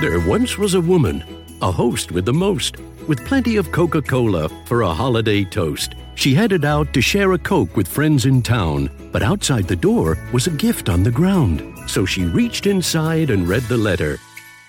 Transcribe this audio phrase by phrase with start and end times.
[0.00, 1.22] There once was a woman,
[1.60, 2.76] a host with the most,
[3.08, 5.94] with plenty of Coca Cola for a holiday toast.
[6.14, 10.16] She headed out to share a Coke with friends in town, but outside the door
[10.32, 11.62] was a gift on the ground.
[11.88, 14.18] So she reached inside and read the letter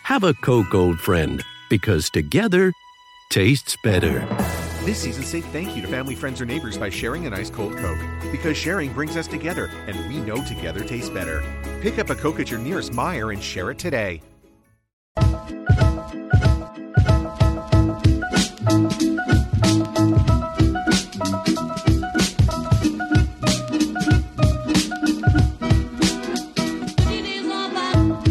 [0.03, 2.73] Have a Coke, old friend, because together
[3.29, 4.25] tastes better.
[4.83, 7.77] This season, say thank you to family, friends, or neighbors by sharing an ice cold
[7.77, 7.99] Coke.
[8.31, 11.43] Because sharing brings us together, and we know together tastes better.
[11.81, 14.21] Pick up a Coke at your nearest Meijer and share it today.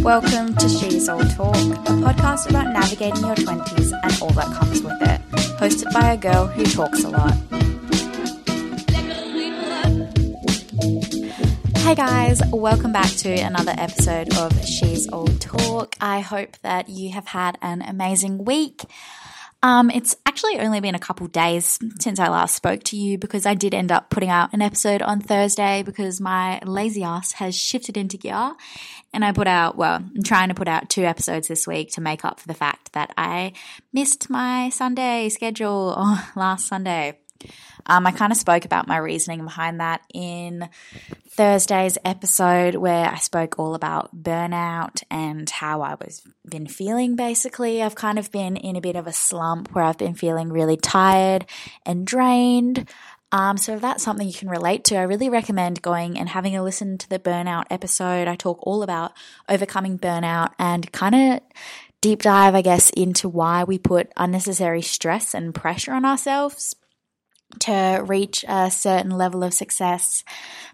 [0.06, 4.80] Welcome to She's All Talk, a podcast about navigating your 20s and all that comes
[4.80, 5.20] with it.
[5.58, 7.34] Hosted by a girl who talks a lot.
[11.78, 15.96] Hey guys, welcome back to another episode of She's All Talk.
[16.00, 18.82] I hope that you have had an amazing week.
[19.62, 23.46] Um, it's actually only been a couple days since I last spoke to you because
[23.46, 27.56] I did end up putting out an episode on Thursday because my lazy ass has
[27.56, 28.52] shifted into gear
[29.12, 32.00] and I put out, well, I'm trying to put out two episodes this week to
[32.00, 33.54] make up for the fact that I
[33.92, 35.96] missed my Sunday schedule
[36.36, 37.18] last Sunday.
[37.86, 40.68] Um, I kind of spoke about my reasoning behind that in
[41.30, 47.16] Thursday's episode, where I spoke all about burnout and how I was been feeling.
[47.16, 50.50] Basically, I've kind of been in a bit of a slump where I've been feeling
[50.50, 51.46] really tired
[51.84, 52.88] and drained.
[53.32, 56.56] Um, so if that's something you can relate to, I really recommend going and having
[56.56, 58.28] a listen to the burnout episode.
[58.28, 59.12] I talk all about
[59.48, 61.40] overcoming burnout and kind of
[62.00, 66.76] deep dive, I guess, into why we put unnecessary stress and pressure on ourselves
[67.60, 70.24] to reach a certain level of success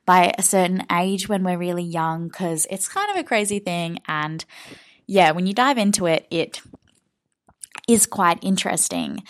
[0.05, 3.99] by a certain age when we're really young because it's kind of a crazy thing.
[4.09, 4.45] And
[5.07, 6.61] yeah when you dive into it it
[7.89, 9.23] is quite interesting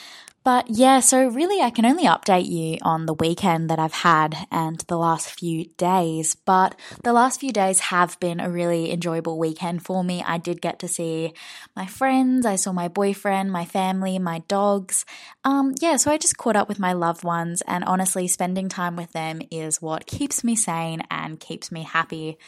[0.44, 4.46] but yeah, so really, I can only update you on the weekend that I've had
[4.50, 6.34] and the last few days.
[6.34, 10.22] But the last few days have been a really enjoyable weekend for me.
[10.26, 11.32] I did get to see
[11.76, 15.04] my friends, I saw my boyfriend, my family, my dogs.
[15.44, 18.96] Um, yeah, so I just caught up with my loved ones, and honestly, spending time
[18.96, 22.38] with them is what keeps me sane and keeps me happy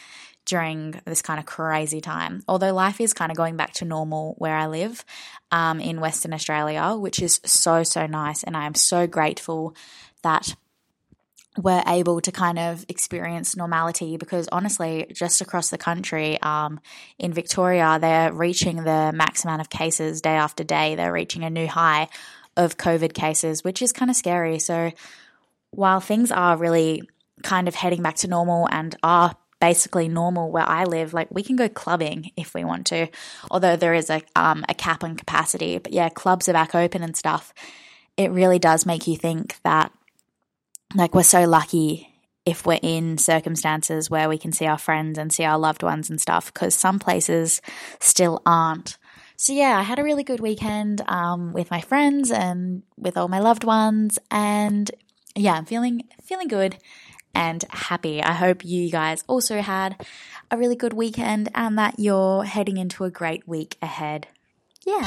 [0.45, 2.43] during this kind of crazy time.
[2.47, 5.03] Although life is kind of going back to normal where I live
[5.51, 8.43] um, in Western Australia, which is so, so nice.
[8.43, 9.75] And I am so grateful
[10.23, 10.55] that
[11.57, 16.79] we're able to kind of experience normality because honestly, just across the country, um,
[17.17, 20.95] in Victoria, they're reaching the max amount of cases day after day.
[20.95, 22.09] They're reaching a new high
[22.57, 24.59] of COVID cases, which is kind of scary.
[24.59, 24.91] So
[25.71, 27.03] while things are really
[27.43, 31.13] kind of heading back to normal and are basically normal where I live.
[31.13, 33.07] Like we can go clubbing if we want to,
[33.49, 35.79] although there is a um, a cap on capacity.
[35.79, 37.51] But yeah, clubs are back open and stuff.
[38.15, 39.91] It really does make you think that
[40.93, 42.07] like we're so lucky
[42.45, 46.11] if we're in circumstances where we can see our friends and see our loved ones
[46.11, 47.59] and stuff because some places
[47.99, 48.99] still aren't.
[49.35, 53.27] So yeah, I had a really good weekend um, with my friends and with all
[53.27, 54.89] my loved ones, and
[55.35, 56.77] yeah, I'm feeling feeling good
[57.35, 58.23] and happy.
[58.23, 60.03] I hope you guys also had
[60.49, 64.27] a really good weekend and that you're heading into a great week ahead.
[64.85, 65.01] Yeah.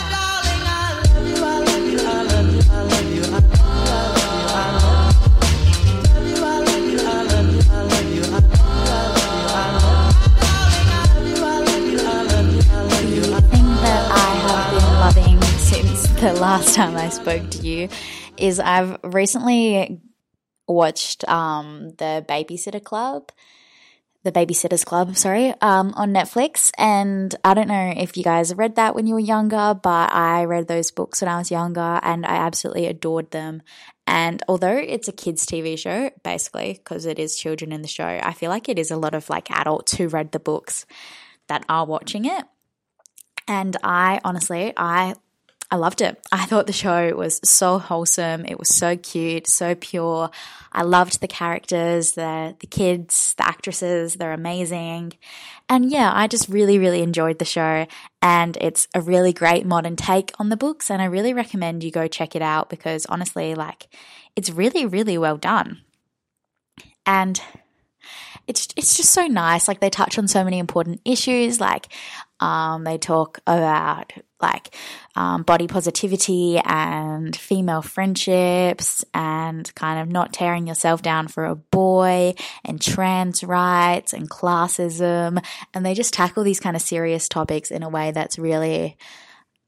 [16.21, 17.89] The last time I spoke to you
[18.37, 20.01] is I've recently
[20.69, 23.33] watched um, the Babysitter Club,
[24.25, 26.71] the Babysitters Club, sorry, um, on Netflix.
[26.77, 30.45] And I don't know if you guys read that when you were younger, but I
[30.45, 33.63] read those books when I was younger and I absolutely adored them.
[34.07, 38.07] And although it's a kids' TV show, basically, because it is children in the show,
[38.07, 40.87] I feel like it is a lot of like adults who read the books
[41.49, 42.45] that are watching it.
[43.47, 45.15] And I honestly, I
[45.71, 46.19] I loved it.
[46.33, 48.47] I thought the show was so wholesome.
[48.47, 50.31] It was so cute, so pure.
[50.73, 55.13] I loved the characters, the the kids, the actresses, they're amazing.
[55.69, 57.87] And yeah, I just really really enjoyed the show
[58.23, 61.91] and it's a really great modern take on the books and I really recommend you
[61.91, 63.89] go check it out because honestly like
[64.37, 65.83] it's really really well done.
[67.05, 67.43] And
[68.49, 69.69] it's it's just so nice.
[69.69, 71.61] Like they touch on so many important issues.
[71.61, 71.89] Like
[72.41, 74.75] um, they talk about like
[75.17, 81.57] um, body positivity and female friendships and kind of not tearing yourself down for a
[81.57, 82.35] boy
[82.65, 85.45] and trans rights and classism.
[85.75, 88.97] And they just tackle these kind of serious topics in a way that's really,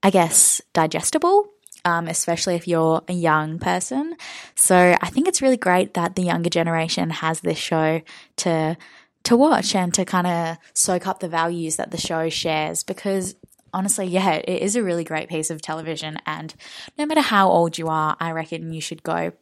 [0.02, 1.52] I guess, digestible.
[1.84, 4.16] Um, especially if you're a young person.
[4.54, 8.02] So I think it's really great that the younger generation has this show
[8.36, 8.76] to
[9.22, 13.34] to watch and to kind of soak up the values that the show shares because
[13.72, 16.18] honestly, yeah, it is a really great piece of television.
[16.26, 16.54] And
[16.98, 19.32] no matter how old you are, I reckon you should go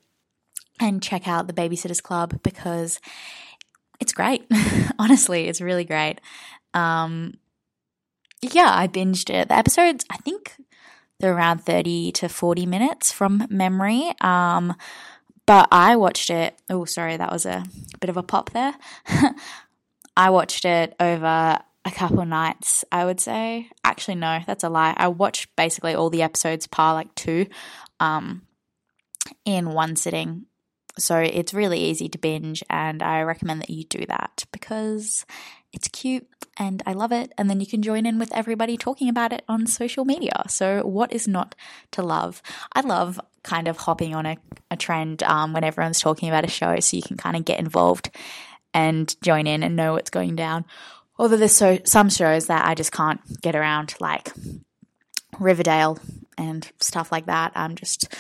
[0.81, 3.01] and check out the Babysitters Club because
[4.01, 4.47] it's great.
[4.99, 6.21] honestly, it's really great.
[6.75, 7.35] Um,
[8.43, 9.49] yeah, I binged it.
[9.49, 10.55] The episodes, I think
[11.23, 14.13] around 30 to 40 minutes from memory.
[14.21, 14.75] Um,
[15.47, 16.59] but I watched it.
[16.69, 17.65] Oh, sorry, that was a
[18.01, 18.75] bit of a pop there.
[20.17, 23.71] I watched it over a couple nights, I would say.
[23.83, 24.95] Actually, no, that's a lie.
[24.97, 27.47] I watched basically all the episodes par like two
[27.99, 28.43] um,
[29.45, 30.47] in one sitting.
[30.99, 35.25] So it's really easy to binge, and I recommend that you do that because
[35.73, 36.27] it's cute
[36.59, 37.33] and I love it.
[37.39, 40.45] And then you can join in with everybody talking about it on social media.
[40.49, 41.55] So, what is not
[41.93, 42.43] to love?
[42.73, 44.37] I love kind of hopping on a,
[44.71, 47.61] a trend um, when everyone's talking about a show so you can kind of get
[47.61, 48.11] involved
[48.75, 50.65] and join in and know what's going down.
[51.19, 54.33] Although there's so some shows that I just can't get around, like
[55.39, 55.99] Riverdale
[56.37, 57.53] and stuff like that.
[57.55, 58.15] I'm just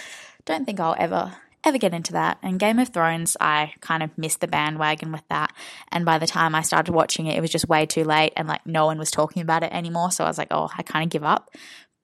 [0.44, 1.32] don't think I'll ever
[1.64, 2.38] ever get into that.
[2.43, 5.52] And Game of Thrones, I kind of missed the bandwagon with that.
[5.90, 8.49] And by the time I started watching it, it was just way too late and
[8.49, 10.10] like no one was talking about it anymore.
[10.10, 11.50] So I was like, oh, I kind of give up.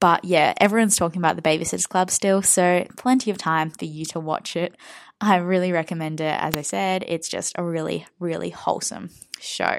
[0.00, 4.04] But yeah, everyone's talking about the Babysitters Club still, so plenty of time for you
[4.06, 4.76] to watch it.
[5.20, 6.38] I really recommend it.
[6.38, 9.10] As I said, it's just a really, really wholesome
[9.40, 9.78] show.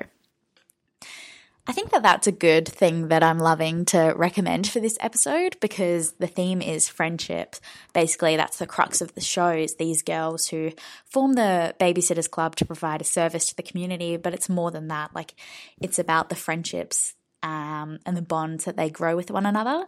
[1.67, 5.57] I think that that's a good thing that I'm loving to recommend for this episode
[5.59, 7.56] because the theme is friendship.
[7.91, 10.73] Basically, that's the crux of the show is these girls who
[11.06, 14.89] form the Babysitters Club to provide a service to the community, but it's more than
[14.89, 15.15] that.
[15.15, 15.33] Like,
[15.81, 19.85] it's about the friendships um, and the bonds that they grow with one another.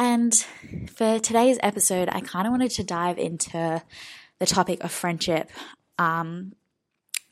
[0.00, 0.34] And
[0.94, 3.82] for today's episode, I kind of wanted to dive into
[4.40, 5.50] the topic of friendship
[5.98, 6.54] um,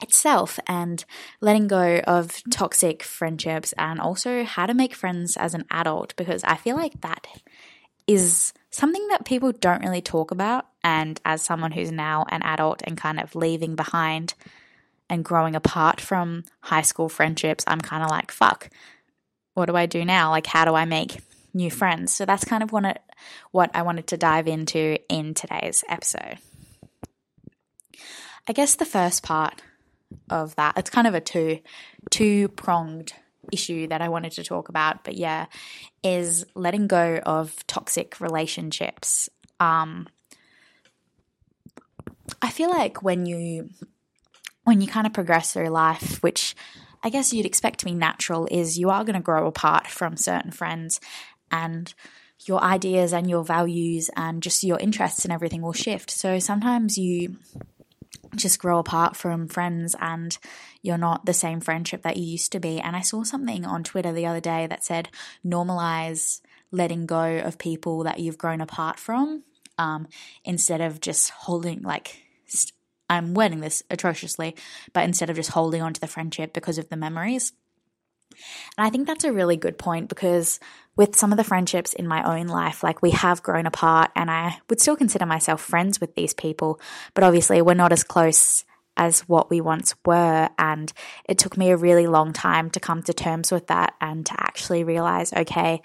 [0.02, 1.04] itself and
[1.40, 6.44] letting go of toxic friendships and also how to make friends as an adult because
[6.44, 7.26] I feel like that
[8.06, 10.66] is something that people don't really talk about.
[10.84, 14.34] And as someone who's now an adult and kind of leaving behind
[15.08, 18.70] and growing apart from high school friendships, I'm kind of like, fuck,
[19.54, 20.30] what do I do now?
[20.30, 21.20] Like, how do I make
[21.54, 22.14] new friends?
[22.14, 23.00] So that's kind of what, it,
[23.50, 26.38] what I wanted to dive into in today's episode.
[28.48, 29.62] I guess the first part
[30.30, 31.60] of that, it's kind of a two
[32.10, 33.12] two pronged
[33.52, 35.46] issue that I wanted to talk about, but yeah,
[36.02, 39.28] is letting go of toxic relationships.
[39.60, 40.08] Um,
[42.42, 43.70] I feel like when you
[44.64, 46.56] when you kind of progress through life, which
[47.02, 50.16] I guess you'd expect to be natural, is you are going to grow apart from
[50.16, 51.00] certain friends
[51.50, 51.92] and
[52.44, 56.10] your ideas and your values and just your interests and everything will shift.
[56.10, 57.36] So sometimes you
[58.36, 60.38] just grow apart from friends and
[60.82, 62.80] you're not the same friendship that you used to be.
[62.80, 65.08] And I saw something on Twitter the other day that said
[65.44, 66.40] normalize
[66.70, 69.44] letting go of people that you've grown apart from
[69.78, 70.08] um,
[70.44, 72.72] instead of just holding, like, st-
[73.08, 74.56] I'm wording this atrociously,
[74.92, 77.52] but instead of just holding on to the friendship because of the memories.
[78.76, 80.58] And I think that's a really good point because
[80.96, 84.30] with some of the friendships in my own life, like we have grown apart and
[84.30, 86.80] I would still consider myself friends with these people,
[87.14, 88.64] but obviously we're not as close
[88.96, 90.48] as what we once were.
[90.58, 90.92] And
[91.26, 94.32] it took me a really long time to come to terms with that and to
[94.38, 95.82] actually realize, okay,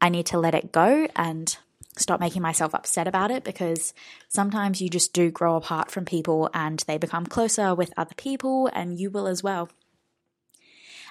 [0.00, 1.56] I need to let it go and
[1.96, 3.92] stop making myself upset about it because
[4.28, 8.70] sometimes you just do grow apart from people and they become closer with other people
[8.72, 9.68] and you will as well.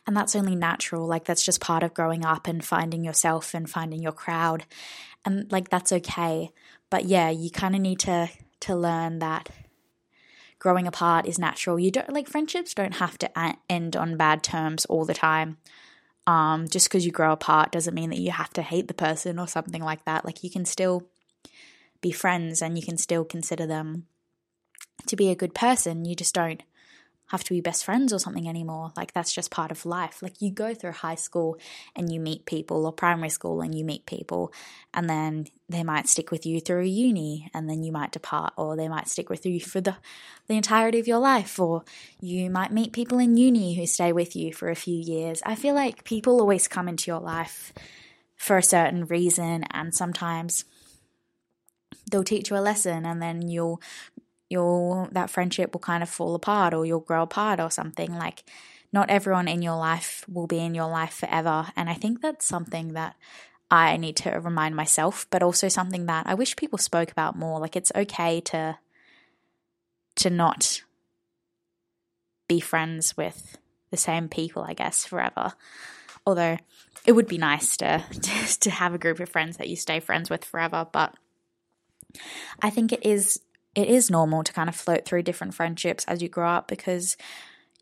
[0.07, 1.05] And that's only natural.
[1.05, 4.65] Like, that's just part of growing up and finding yourself and finding your crowd.
[5.25, 6.51] And, like, that's okay.
[6.89, 8.29] But yeah, you kind of need to,
[8.61, 9.49] to learn that
[10.59, 11.79] growing apart is natural.
[11.79, 15.57] You don't, like, friendships don't have to end on bad terms all the time.
[16.27, 19.39] Um, just because you grow apart doesn't mean that you have to hate the person
[19.39, 20.25] or something like that.
[20.25, 21.07] Like, you can still
[21.99, 24.07] be friends and you can still consider them
[25.07, 26.05] to be a good person.
[26.05, 26.61] You just don't
[27.31, 28.91] have to be best friends or something anymore.
[28.97, 30.21] Like that's just part of life.
[30.21, 31.57] Like you go through high school
[31.95, 34.51] and you meet people or primary school and you meet people
[34.93, 38.75] and then they might stick with you through uni and then you might depart or
[38.75, 39.95] they might stick with you for the
[40.47, 41.85] the entirety of your life or
[42.19, 45.41] you might meet people in uni who stay with you for a few years.
[45.45, 47.71] I feel like people always come into your life
[48.35, 50.65] for a certain reason and sometimes
[52.09, 53.81] they'll teach you a lesson and then you'll
[54.51, 58.13] you'll that friendship will kind of fall apart or you'll grow apart or something.
[58.13, 58.43] Like
[58.91, 61.67] not everyone in your life will be in your life forever.
[61.75, 63.15] And i think that's something that
[63.71, 67.59] i need to remind myself but also something that i wish people spoke about more.
[67.59, 68.77] Like it's okay to
[70.17, 70.83] to not
[72.49, 73.57] be friends with
[73.89, 75.53] the same people i guess forever.
[76.25, 76.57] Although
[77.05, 78.03] it would be nice to
[78.59, 81.15] to have a group of friends that you stay friends with forever but
[82.61, 83.39] i think it is
[83.75, 87.15] it is normal to kind of float through different friendships as you grow up because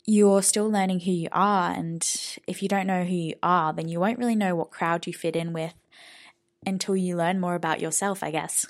[0.06, 1.72] you're still learning who you are.
[1.72, 2.04] And
[2.48, 5.14] if you don't know who you are, then you won't really know what crowd you
[5.14, 5.74] fit in with
[6.66, 8.66] until you learn more about yourself, I guess.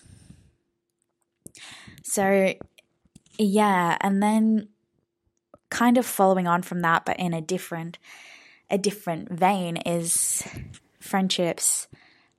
[2.03, 2.53] So,
[3.38, 4.69] yeah, and then
[5.69, 7.97] kind of following on from that, but in a different
[8.71, 10.43] a different vein is
[10.99, 11.88] friendships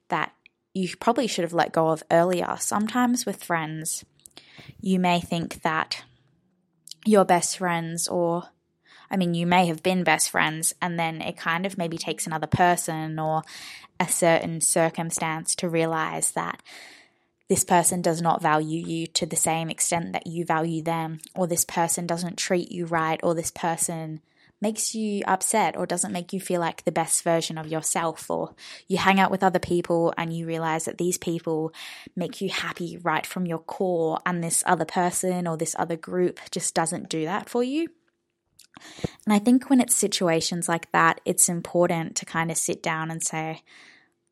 [0.08, 0.32] that
[0.74, 2.56] you probably should have let go of earlier.
[2.60, 4.04] Sometimes with friends,
[4.80, 6.02] you may think that
[7.04, 8.50] your best friends or
[9.12, 12.28] I mean, you may have been best friends, and then it kind of maybe takes
[12.28, 13.42] another person or
[13.98, 16.62] a certain circumstance to realize that
[17.48, 21.48] this person does not value you to the same extent that you value them, or
[21.48, 24.20] this person doesn't treat you right, or this person
[24.60, 28.54] makes you upset or doesn't make you feel like the best version of yourself, or
[28.88, 31.72] you hang out with other people and you realize that these people
[32.14, 36.38] make you happy right from your core, and this other person or this other group
[36.50, 37.88] just doesn't do that for you.
[39.24, 43.10] And I think when it's situations like that, it's important to kind of sit down
[43.10, 43.62] and say,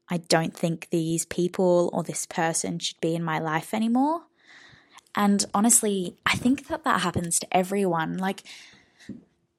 [0.08, 4.22] I don't think these people or this person should be in my life anymore.
[5.14, 8.16] And honestly, I think that that happens to everyone.
[8.16, 8.42] Like,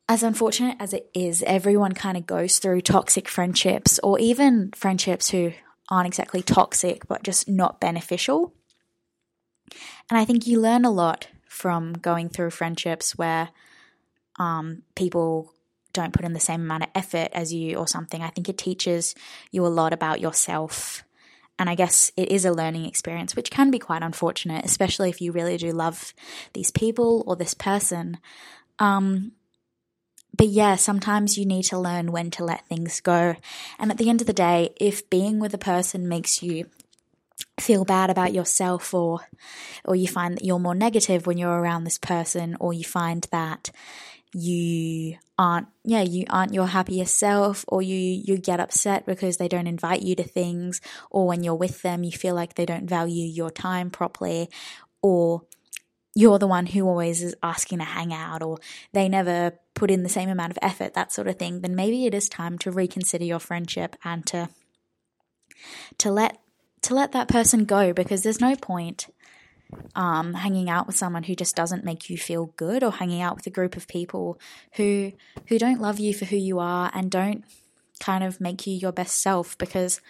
[0.10, 5.30] as unfortunate as it is, everyone kind of goes through toxic friendships or even friendships
[5.30, 5.54] who
[5.88, 8.52] aren't exactly toxic but just not beneficial.
[10.10, 13.50] And I think you learn a lot from going through friendships where
[14.40, 15.54] um, people
[15.94, 18.24] don't put in the same amount of effort as you or something.
[18.24, 19.14] I think it teaches
[19.52, 21.04] you a lot about yourself.
[21.60, 25.22] And I guess it is a learning experience, which can be quite unfortunate, especially if
[25.22, 26.16] you really do love
[26.54, 28.18] these people or this person.
[28.80, 29.34] Um,
[30.40, 33.36] but yeah, sometimes you need to learn when to let things go.
[33.78, 36.68] And at the end of the day, if being with a person makes you
[37.60, 39.20] feel bad about yourself or
[39.84, 43.28] or you find that you're more negative when you're around this person or you find
[43.32, 43.70] that
[44.34, 49.48] you aren't yeah you aren't your happiest self or you you get upset because they
[49.50, 50.80] don't invite you to things
[51.10, 54.50] or when you're with them you feel like they don't value your time properly
[55.02, 55.42] or
[56.20, 58.58] you're the one who always is asking to hang out or
[58.92, 62.06] they never put in the same amount of effort, that sort of thing, then maybe
[62.06, 64.50] it is time to reconsider your friendship and to
[65.98, 66.38] to let
[66.82, 69.08] to let that person go because there's no point
[69.96, 73.38] um, hanging out with someone who just doesn't make you feel good or hanging out
[73.38, 74.38] with a group of people
[74.74, 75.14] who
[75.48, 77.46] who don't love you for who you are and don't
[78.02, 80.02] kind of make you your best self because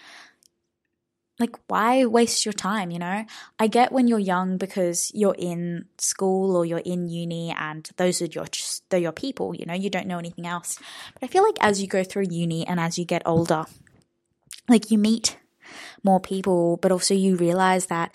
[1.40, 3.26] like why waste your time you know?
[3.58, 8.22] I get when you're young because you're in school or you're in uni and those
[8.22, 8.46] are your
[8.90, 9.74] they're your people you know?
[9.74, 10.78] You don't know anything else.
[11.14, 13.66] But i feel like as you go through uni and as you get older
[14.68, 15.38] like you meet
[16.04, 18.14] more people but also you realize that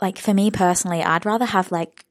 [0.00, 2.04] like for me personally i'd rather have like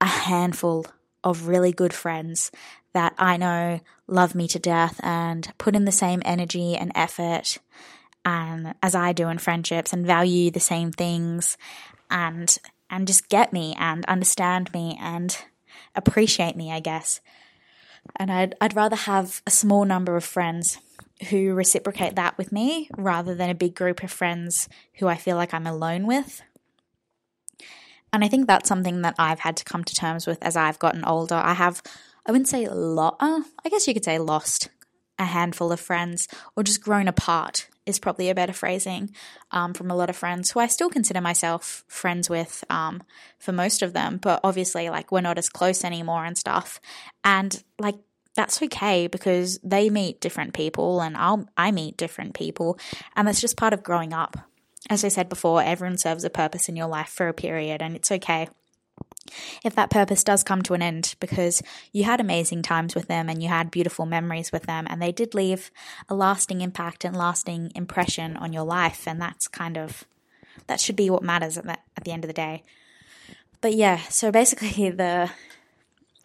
[0.00, 0.86] a handful
[1.24, 2.50] of really good friends
[2.92, 7.58] that i know love me to death and put in the same energy and effort
[8.26, 11.56] um, as I do in friendships and value the same things
[12.10, 12.54] and
[12.90, 15.36] and just get me and understand me and
[15.94, 17.20] appreciate me, I guess.
[18.16, 20.78] And I'd I'd rather have a small number of friends
[21.30, 25.36] who reciprocate that with me rather than a big group of friends who I feel
[25.36, 26.42] like I'm alone with.
[28.12, 30.78] And I think that's something that I've had to come to terms with as I've
[30.78, 31.34] gotten older.
[31.34, 31.82] I have,
[32.24, 34.68] I wouldn't say lot, uh, I guess you could say lost
[35.18, 39.14] a handful of friends or just grown apart is probably a better phrasing
[39.52, 43.02] um, from a lot of friends who I still consider myself friends with um,
[43.38, 46.80] for most of them, but obviously, like, we're not as close anymore and stuff.
[47.22, 47.96] And, like,
[48.34, 52.78] that's okay because they meet different people and I'll, I meet different people.
[53.14, 54.36] And that's just part of growing up.
[54.90, 57.96] As I said before, everyone serves a purpose in your life for a period, and
[57.96, 58.48] it's okay
[59.64, 63.28] if that purpose does come to an end because you had amazing times with them
[63.28, 65.70] and you had beautiful memories with them and they did leave
[66.08, 70.04] a lasting impact and lasting impression on your life and that's kind of
[70.66, 72.62] that should be what matters at the, at the end of the day.
[73.60, 75.30] But yeah so basically the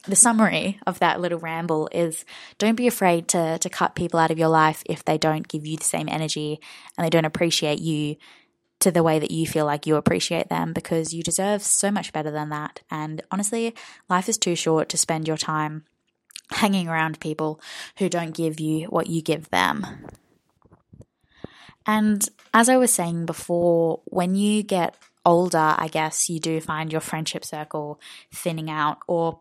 [0.08, 2.25] the summary of that little ramble is
[2.58, 5.65] don't be afraid to to cut people out of your life if they don't give
[5.65, 6.60] you the same energy
[6.98, 8.15] and they don't appreciate you
[8.81, 12.11] to the way that you feel like you appreciate them because you deserve so much
[12.11, 12.81] better than that.
[12.89, 13.73] And honestly,
[14.09, 15.85] life is too short to spend your time
[16.51, 17.61] hanging around people
[17.97, 19.85] who don't give you what you give them.
[21.85, 24.95] And as I was saying before, when you get
[25.25, 28.00] older, I guess you do find your friendship circle
[28.33, 29.39] thinning out, or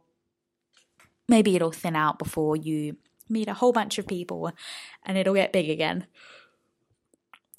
[1.29, 2.97] maybe it'll thin out before you
[3.29, 4.51] meet a whole bunch of people
[5.05, 6.07] and it'll get big again.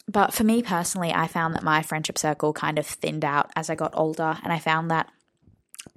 [0.07, 3.69] But for me personally, I found that my friendship circle kind of thinned out as
[3.69, 5.09] I got older, and I found that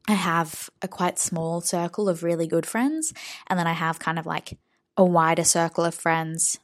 [0.08, 3.12] I have a quite small circle of really good friends,
[3.46, 4.58] and then I have kind of like
[4.96, 6.58] a wider circle of friends,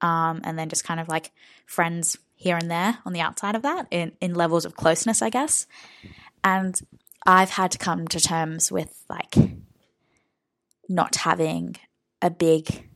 [0.00, 1.30] um, and then just kind of like
[1.64, 5.30] friends here and there on the outside of that in, in levels of closeness, I
[5.30, 5.66] guess.
[6.42, 6.78] And
[7.24, 9.36] I've had to come to terms with like
[10.88, 11.76] not having
[12.20, 12.88] a big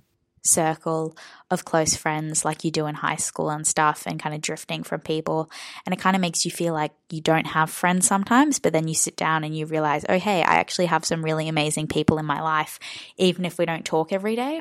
[0.46, 1.16] circle
[1.50, 4.82] of close friends like you do in high school and stuff and kind of drifting
[4.82, 5.50] from people.
[5.84, 8.88] And it kind of makes you feel like you don't have friends sometimes but then
[8.88, 12.18] you sit down and you realize oh hey I actually have some really amazing people
[12.18, 12.78] in my life
[13.16, 14.60] even if we don't talk every day.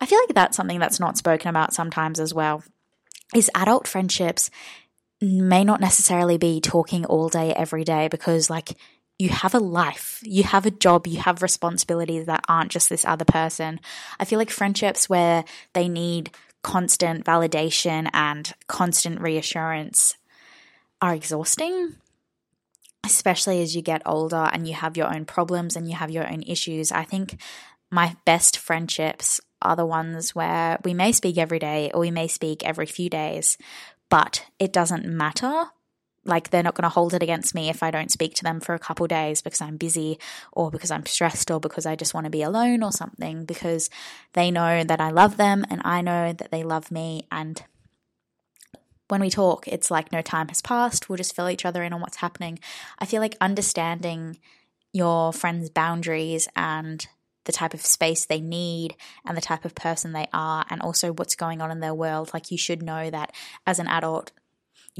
[0.00, 2.62] I feel like that's something that's not spoken about sometimes as well
[3.34, 4.50] is adult friendships
[5.20, 8.76] may not necessarily be talking all day every day because like
[9.20, 13.04] you have a life, you have a job, you have responsibilities that aren't just this
[13.04, 13.80] other person.
[14.18, 16.30] I feel like friendships where they need
[16.62, 20.16] constant validation and constant reassurance
[21.02, 21.96] are exhausting,
[23.04, 26.30] especially as you get older and you have your own problems and you have your
[26.30, 26.90] own issues.
[26.90, 27.40] I think
[27.90, 32.28] my best friendships are the ones where we may speak every day or we may
[32.28, 33.58] speak every few days,
[34.08, 35.66] but it doesn't matter
[36.24, 38.60] like they're not going to hold it against me if I don't speak to them
[38.60, 40.18] for a couple days because I'm busy
[40.52, 43.88] or because I'm stressed or because I just want to be alone or something because
[44.34, 47.26] they know that I love them and I know that they love me.
[47.32, 47.62] And
[49.08, 51.08] when we talk it's like no time has passed.
[51.08, 52.58] We'll just fill each other in on what's happening.
[52.98, 54.38] I feel like understanding
[54.92, 57.06] your friends boundaries and
[57.44, 61.12] the type of space they need and the type of person they are and also
[61.12, 63.32] what's going on in their world like you should know that
[63.66, 64.30] as an adult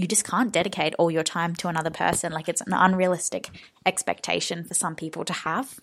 [0.00, 2.32] you just can't dedicate all your time to another person.
[2.32, 3.50] Like it's an unrealistic
[3.84, 5.78] expectation for some people to have.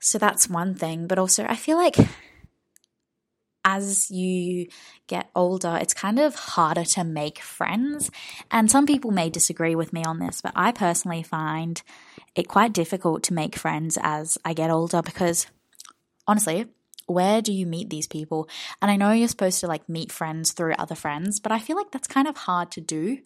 [0.00, 1.06] So that's one thing.
[1.06, 1.96] But also, I feel like
[3.64, 4.66] as you
[5.06, 8.10] get older, it's kind of harder to make friends.
[8.50, 11.80] And some people may disagree with me on this, but I personally find
[12.34, 15.46] it quite difficult to make friends as I get older because
[16.26, 16.66] honestly,
[17.12, 18.48] where do you meet these people?
[18.80, 21.76] And I know you're supposed to like meet friends through other friends, but I feel
[21.76, 23.18] like that's kind of hard to do.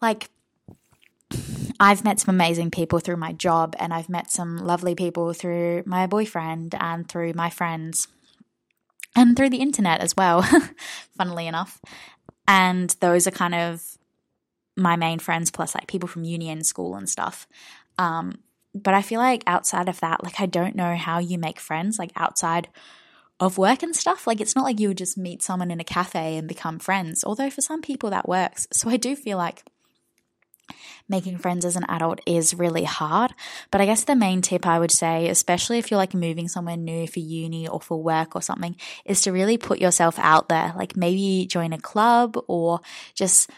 [0.00, 0.30] Like,
[1.80, 5.82] I've met some amazing people through my job, and I've met some lovely people through
[5.86, 8.08] my boyfriend and through my friends
[9.14, 10.42] and through the internet as well,
[11.16, 11.80] funnily enough.
[12.46, 13.82] And those are kind of
[14.76, 17.46] my main friends, plus like people from uni and school and stuff.
[17.98, 18.38] Um,
[18.82, 21.98] but I feel like outside of that, like I don't know how you make friends,
[21.98, 22.68] like outside
[23.40, 24.26] of work and stuff.
[24.26, 27.24] Like it's not like you would just meet someone in a cafe and become friends,
[27.24, 28.66] although for some people that works.
[28.72, 29.62] So I do feel like
[31.08, 33.32] making friends as an adult is really hard.
[33.70, 36.76] But I guess the main tip I would say, especially if you're like moving somewhere
[36.76, 40.72] new for uni or for work or something, is to really put yourself out there.
[40.76, 42.80] Like maybe join a club or
[43.14, 43.50] just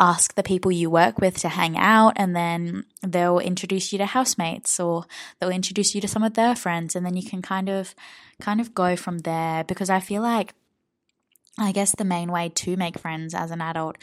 [0.00, 4.06] ask the people you work with to hang out and then they'll introduce you to
[4.06, 5.04] housemates or
[5.38, 7.94] they'll introduce you to some of their friends and then you can kind of
[8.40, 10.54] kind of go from there because I feel like
[11.58, 13.96] I guess the main way to make friends as an adult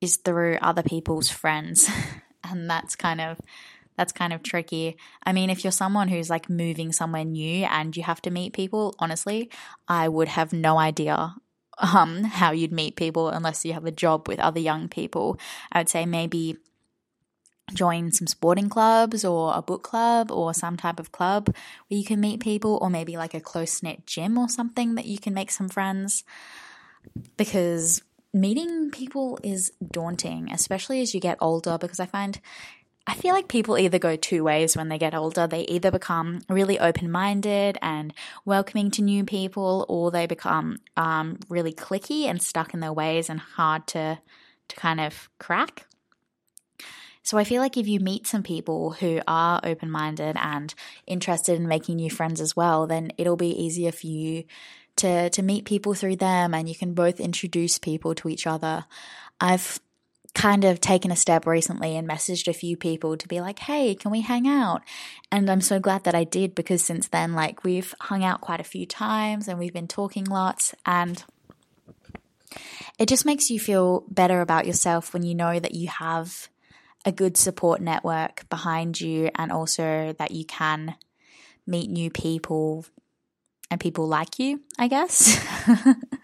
[0.00, 1.88] is through other people's friends
[2.44, 3.40] and that's kind of
[3.96, 4.96] that's kind of tricky.
[5.24, 8.52] I mean, if you're someone who's like moving somewhere new and you have to meet
[8.52, 9.50] people, honestly,
[9.86, 11.36] I would have no idea
[11.78, 15.38] um, how you'd meet people unless you have a job with other young people.
[15.72, 16.56] I would say maybe
[17.72, 21.46] join some sporting clubs or a book club or some type of club
[21.88, 25.06] where you can meet people, or maybe like a close knit gym or something that
[25.06, 26.24] you can make some friends.
[27.36, 32.40] Because meeting people is daunting, especially as you get older, because I find
[33.06, 35.46] I feel like people either go two ways when they get older.
[35.46, 38.14] They either become really open minded and
[38.46, 43.28] welcoming to new people, or they become um, really cliquey and stuck in their ways
[43.28, 44.18] and hard to,
[44.68, 45.86] to kind of crack.
[47.22, 50.74] So I feel like if you meet some people who are open minded and
[51.06, 54.44] interested in making new friends as well, then it'll be easier for you
[54.96, 58.84] to to meet people through them and you can both introduce people to each other.
[59.40, 59.80] I've
[60.34, 63.94] kind of taken a step recently and messaged a few people to be like, hey,
[63.94, 64.82] can we hang out?
[65.30, 68.60] And I'm so glad that I did because since then, like, we've hung out quite
[68.60, 70.74] a few times and we've been talking lots.
[70.84, 71.22] And
[72.98, 76.48] it just makes you feel better about yourself when you know that you have
[77.04, 80.96] a good support network behind you and also that you can
[81.66, 82.86] meet new people
[83.70, 85.38] and people like you, I guess.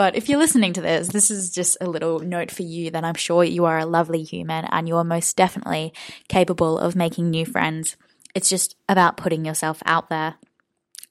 [0.00, 3.04] But if you're listening to this, this is just a little note for you that
[3.04, 5.92] I'm sure you are a lovely human and you are most definitely
[6.26, 7.98] capable of making new friends.
[8.34, 10.36] It's just about putting yourself out there.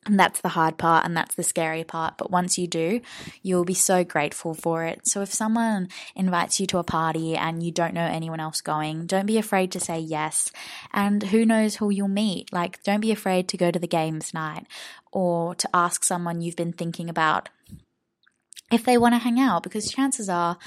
[0.08, 2.18] And that's the hard part and that's the scary part.
[2.18, 3.00] But once you do,
[3.44, 5.08] you'll be so grateful for it.
[5.08, 9.06] So if someone invites you to a party and you don't know anyone else going,
[9.06, 10.52] don't be afraid to say yes.
[10.94, 12.52] And who knows who you'll meet?
[12.52, 14.66] Like, don't be afraid to go to the games night
[15.12, 17.50] or to ask someone you've been thinking about
[18.72, 20.58] if they want to hang out because chances are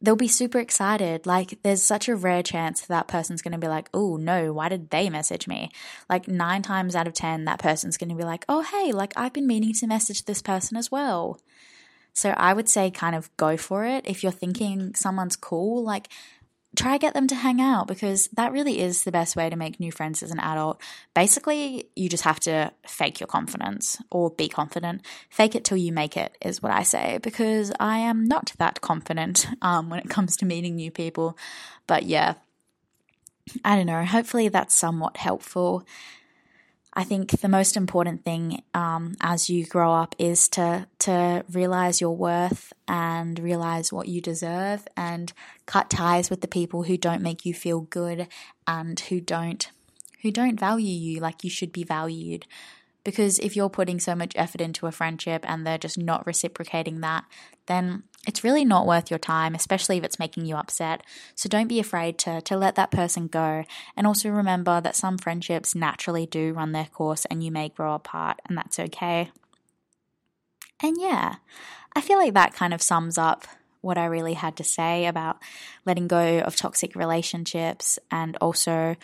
[0.00, 1.26] they'll be super excited.
[1.26, 4.68] Like, there's such a rare chance that person's going to be like, oh, no, why
[4.68, 5.70] did they message me?
[6.08, 9.12] Like, nine times out of 10, that person's going to be like, oh, hey, like,
[9.16, 11.40] I've been meaning to message this person as well.
[12.12, 14.06] So I would say kind of go for it.
[14.06, 16.08] If you're thinking someone's cool, like,
[16.78, 19.80] try get them to hang out because that really is the best way to make
[19.80, 20.80] new friends as an adult.
[21.14, 25.04] Basically, you just have to fake your confidence or be confident.
[25.28, 28.80] Fake it till you make it is what I say because I am not that
[28.80, 31.36] confident um, when it comes to meeting new people.
[31.88, 32.34] But yeah,
[33.64, 34.04] I don't know.
[34.04, 35.84] Hopefully, that's somewhat helpful.
[36.94, 42.00] I think the most important thing um, as you grow up is to to realize
[42.00, 45.32] your worth and realize what you deserve and
[45.66, 48.26] cut ties with the people who don't make you feel good
[48.66, 49.70] and who don't
[50.22, 52.46] who don't value you like you should be valued.
[53.04, 57.00] Because if you're putting so much effort into a friendship and they're just not reciprocating
[57.00, 57.24] that,
[57.66, 61.02] then it's really not worth your time, especially if it's making you upset.
[61.34, 63.64] So don't be afraid to, to let that person go.
[63.96, 67.94] And also remember that some friendships naturally do run their course and you may grow
[67.94, 69.30] apart, and that's okay.
[70.82, 71.36] And yeah,
[71.94, 73.46] I feel like that kind of sums up
[73.80, 75.38] what I really had to say about
[75.86, 78.96] letting go of toxic relationships and also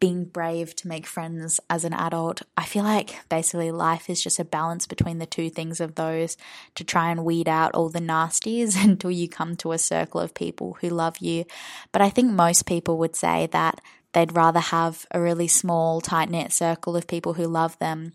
[0.00, 2.42] being brave to make friends as an adult.
[2.56, 6.36] I feel like basically life is just a balance between the two things of those
[6.74, 10.34] to try and weed out all the nasties until you come to a circle of
[10.34, 11.44] people who love you.
[11.92, 13.80] But I think most people would say that
[14.12, 18.12] they'd rather have a really small, tight knit circle of people who love them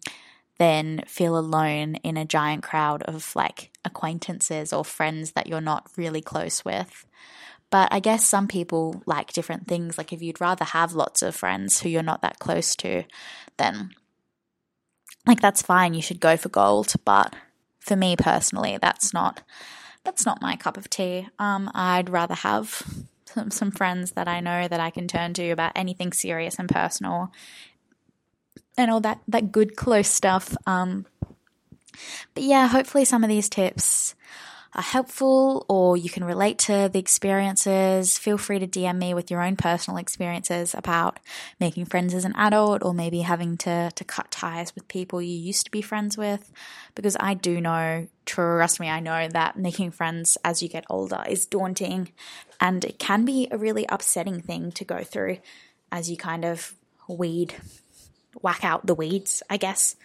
[0.60, 5.90] than feel alone in a giant crowd of like acquaintances or friends that you're not
[5.96, 7.06] really close with.
[7.72, 9.98] But I guess some people like different things.
[9.98, 13.04] Like if you'd rather have lots of friends who you're not that close to,
[13.58, 13.92] then
[15.28, 15.94] like that's fine.
[15.94, 16.94] You should go for gold.
[17.06, 17.36] But
[17.80, 19.42] for me personally, that's not
[20.04, 21.28] that's not my cup of tea.
[21.38, 22.84] Um, I'd rather have
[23.26, 26.70] some, some friends that I know that I can turn to about anything serious and
[26.70, 27.32] personal,
[28.78, 30.56] and all that that good close stuff.
[30.66, 31.06] Um,
[32.34, 34.16] but yeah, hopefully some of these tips
[34.74, 39.32] are helpful or you can relate to the experiences, feel free to DM me with
[39.32, 41.20] your own personal experiences about
[41.60, 45.36] making friends as an adult or maybe having to, to cut ties with people you
[45.36, 46.52] used to be friends with.
[46.94, 51.24] Because I do know, trust me, I know that making friends as you get older
[51.28, 52.12] is daunting
[52.62, 55.38] and it can be a really upsetting thing to go through
[55.92, 56.76] as you kind of
[57.08, 57.56] weed,
[58.42, 59.96] whack out the weeds, I guess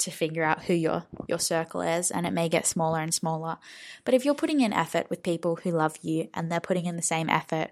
[0.00, 3.58] to figure out who your your circle is and it may get smaller and smaller.
[4.04, 6.96] But if you're putting in effort with people who love you and they're putting in
[6.96, 7.68] the same effort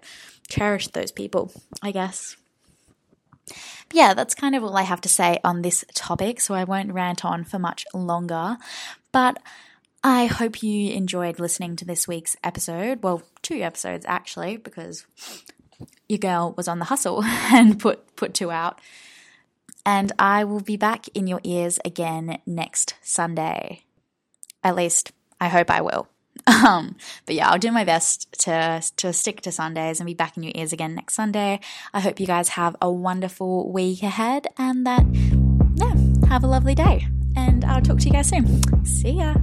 [0.47, 2.35] cherish those people i guess.
[3.47, 6.63] But yeah that's kind of all i have to say on this topic so i
[6.63, 8.57] won't rant on for much longer.
[9.11, 9.39] But
[10.03, 13.03] I hope you enjoyed listening to this week's episode.
[13.03, 15.05] Well, two episodes actually, because
[16.07, 18.79] your girl was on the hustle and put put two out
[19.85, 23.83] and I will be back in your ears again next Sunday.
[24.63, 26.07] At least, I hope I will.
[26.47, 30.35] Um, but yeah, I'll do my best to to stick to Sundays and be back
[30.35, 31.59] in your ears again next Sunday.
[31.93, 35.05] I hope you guys have a wonderful week ahead and that
[35.75, 35.93] yeah,
[36.27, 37.07] have a lovely day.
[37.35, 38.85] And I'll talk to you guys soon.
[38.85, 39.35] See ya.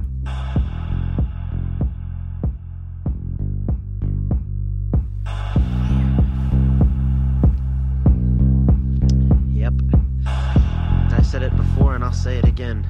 [12.07, 12.87] I'll say it again.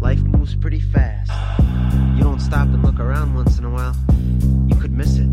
[0.00, 1.30] Life moves pretty fast.
[2.16, 3.94] You don't stop and look around once in a while,
[4.66, 5.28] you could miss it.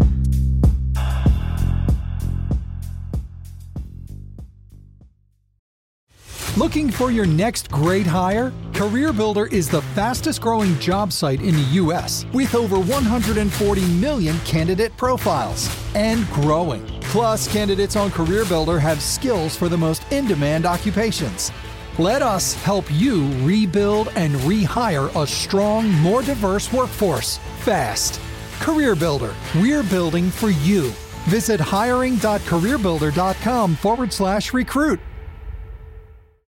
[6.56, 8.54] Looking for your next great hire?
[8.74, 12.28] CareerBuilder is the fastest growing job site in the U.S.
[12.32, 16.86] with over 140 million candidate profiles and growing.
[17.02, 21.52] Plus, candidates on CareerBuilder have skills for the most in demand occupations
[22.00, 28.22] let us help you rebuild and rehire a strong, more diverse workforce fast.
[28.60, 30.92] CareerBuilder, we're building for you.
[31.28, 35.00] Visit hiring.careerbuilder.com forward slash recruit.